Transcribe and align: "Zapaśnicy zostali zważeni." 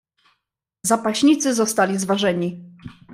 "Zapaśnicy 0.85 1.53
zostali 1.53 1.97
zważeni." 1.99 2.75